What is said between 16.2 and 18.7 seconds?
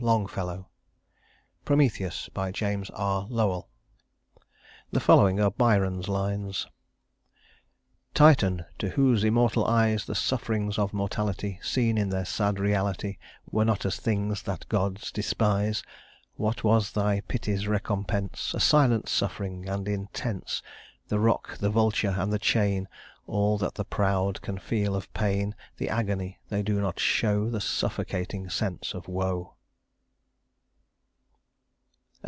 What was thy pity's recompense? A